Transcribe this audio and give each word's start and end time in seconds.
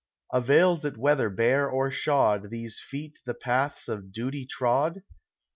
Avails 0.33 0.83
it 0.83 0.97
whether 0.97 1.29
bare 1.29 1.69
or 1.69 1.91
shod 1.91 2.49
These 2.49 2.79
feet 2.79 3.19
the 3.27 3.35
.paths 3.35 3.87
of 3.87 4.11
duty 4.11 4.47
trod? 4.47 5.03